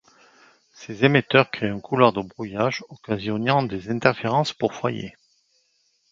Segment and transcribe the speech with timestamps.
[0.73, 5.13] Ces émetteurs créent un couloir de brouillage occasionnant des interférences pour foyers.